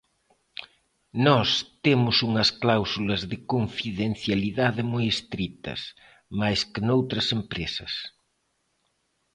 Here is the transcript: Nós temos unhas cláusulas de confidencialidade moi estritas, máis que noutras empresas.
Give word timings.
Nós 1.27 1.49
temos 1.85 2.15
unhas 2.29 2.49
cláusulas 2.61 3.21
de 3.31 3.37
confidencialidade 3.53 4.81
moi 4.91 5.05
estritas, 5.15 5.81
máis 6.41 6.59
que 6.71 6.81
noutras 6.87 7.27
empresas. 7.37 7.93